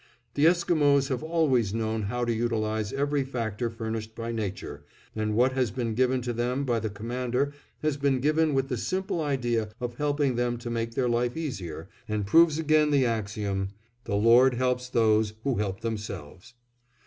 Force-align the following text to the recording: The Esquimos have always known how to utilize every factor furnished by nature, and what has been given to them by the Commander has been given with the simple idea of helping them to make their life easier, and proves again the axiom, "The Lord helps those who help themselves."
The 0.33 0.47
Esquimos 0.47 1.09
have 1.09 1.21
always 1.21 1.75
known 1.75 2.01
how 2.01 2.25
to 2.25 2.33
utilize 2.33 2.91
every 2.91 3.23
factor 3.23 3.69
furnished 3.69 4.15
by 4.15 4.31
nature, 4.31 4.83
and 5.15 5.35
what 5.35 5.51
has 5.51 5.69
been 5.69 5.93
given 5.93 6.23
to 6.23 6.33
them 6.33 6.63
by 6.65 6.79
the 6.79 6.89
Commander 6.89 7.53
has 7.83 7.97
been 7.97 8.19
given 8.19 8.55
with 8.55 8.67
the 8.69 8.77
simple 8.77 9.21
idea 9.21 9.69
of 9.79 9.97
helping 9.97 10.37
them 10.37 10.57
to 10.57 10.71
make 10.71 10.95
their 10.95 11.07
life 11.07 11.37
easier, 11.37 11.87
and 12.07 12.25
proves 12.25 12.57
again 12.57 12.89
the 12.89 13.05
axiom, 13.05 13.69
"The 14.05 14.15
Lord 14.15 14.55
helps 14.55 14.89
those 14.89 15.33
who 15.43 15.57
help 15.57 15.81
themselves." 15.81 16.55